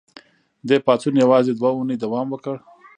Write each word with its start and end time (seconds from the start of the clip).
دې 0.67 0.77
پاڅون 0.85 1.15
یوازې 1.23 1.51
دوه 1.55 1.69
اونۍ 1.75 1.97
دوام 1.99 2.27
وکړ. 2.31 2.55